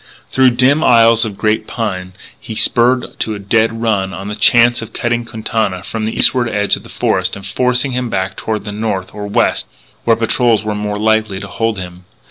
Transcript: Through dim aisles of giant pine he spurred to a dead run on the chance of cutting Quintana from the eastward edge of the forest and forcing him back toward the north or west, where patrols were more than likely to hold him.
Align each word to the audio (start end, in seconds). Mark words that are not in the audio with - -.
Through 0.31 0.49
dim 0.57 0.83
aisles 0.83 1.25
of 1.25 1.39
giant 1.39 1.67
pine 1.67 2.13
he 2.39 2.55
spurred 2.55 3.19
to 3.19 3.35
a 3.35 3.37
dead 3.39 3.83
run 3.83 4.15
on 4.15 4.29
the 4.29 4.35
chance 4.35 4.81
of 4.81 4.93
cutting 4.93 5.25
Quintana 5.25 5.83
from 5.83 6.05
the 6.05 6.15
eastward 6.17 6.49
edge 6.49 6.75
of 6.75 6.81
the 6.81 6.89
forest 6.89 7.35
and 7.35 7.45
forcing 7.45 7.91
him 7.91 8.09
back 8.09 8.35
toward 8.35 8.65
the 8.65 8.71
north 8.71 9.13
or 9.13 9.27
west, 9.27 9.67
where 10.03 10.15
patrols 10.15 10.63
were 10.63 10.73
more 10.73 10.95
than 10.95 11.03
likely 11.05 11.37
to 11.39 11.47
hold 11.47 11.77
him. 11.77 12.05